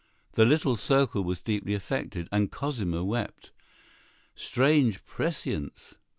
[0.31, 3.51] The little circle was deeply affected, and Cosima wept.
[4.33, 5.93] Strange prescience!